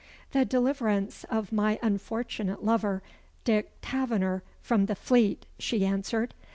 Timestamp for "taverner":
3.83-4.41